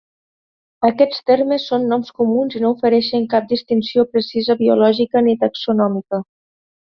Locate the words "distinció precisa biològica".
3.53-5.23